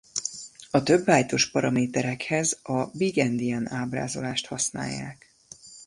A 0.71 0.83
több 0.83 1.05
bájtos 1.05 1.49
paraméterekhez 1.51 2.59
a 2.63 2.85
big-endian 2.85 3.71
ábrázolást 3.71 4.45
használják. 4.47 5.33